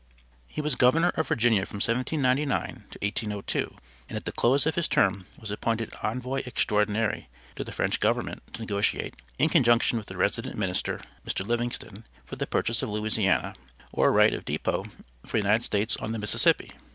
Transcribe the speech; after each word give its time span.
He 0.47 0.61
was 0.61 0.73
Governor 0.73 1.09
of 1.09 1.27
Virginia 1.27 1.63
from 1.63 1.75
1799 1.75 2.59
to 2.89 2.99
1802 3.05 3.77
and 4.09 4.17
at 4.17 4.25
the 4.25 4.31
close 4.31 4.65
of 4.65 4.73
his 4.73 4.87
term 4.87 5.27
was 5.37 5.51
appointed 5.51 5.93
Envoy 6.01 6.41
Extraordinary 6.47 7.29
to 7.55 7.63
the 7.63 7.71
French 7.71 7.99
government 7.99 8.41
to 8.53 8.61
negotiate, 8.61 9.13
in 9.37 9.49
conjunction 9.49 9.99
with 9.99 10.07
the 10.07 10.17
resident 10.17 10.57
minister, 10.57 11.01
Mr. 11.23 11.45
Livingston, 11.45 12.03
for 12.25 12.35
the 12.35 12.47
purchase 12.47 12.81
of 12.81 12.89
Louisiana, 12.89 13.53
or 13.91 14.07
a 14.07 14.11
right 14.11 14.33
of 14.33 14.43
depot 14.43 14.85
for 15.23 15.33
the 15.37 15.45
United 15.45 15.65
States 15.65 15.95
on 15.97 16.13
the 16.13 16.17
Mississippi. 16.17 16.71